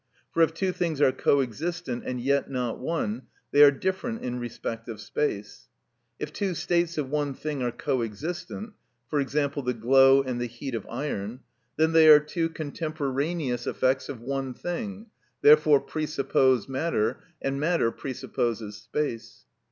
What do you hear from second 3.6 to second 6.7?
are different in respect of space; if two